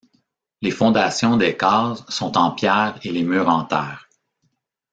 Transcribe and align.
Les 0.63 0.71
fondations 0.71 1.37
des 1.37 1.55
cases 1.55 2.03
sont 2.09 2.35
en 2.35 2.49
pierres 2.49 2.97
et 3.03 3.11
les 3.11 3.21
murs 3.21 3.49
en 3.49 3.65
terre. 3.65 4.09